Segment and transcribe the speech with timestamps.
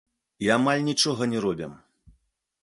[0.45, 1.77] І амаль нічога не робім.